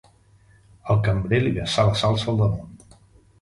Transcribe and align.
El 0.93 0.97
cambrer 1.07 1.41
li 1.43 1.51
vessà 1.59 1.85
la 1.91 1.95
salsa 2.01 2.29
al 2.33 2.41
damunt. 2.41 2.75